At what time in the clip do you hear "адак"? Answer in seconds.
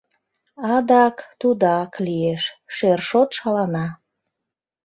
0.73-1.15